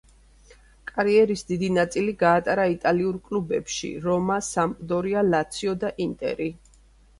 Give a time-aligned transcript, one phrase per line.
[0.91, 6.53] კარიერის დიდი ნაწილი გაატარა იტალიურ კლუბებში, რომა, სამპდორია, ლაციო და ინტერი.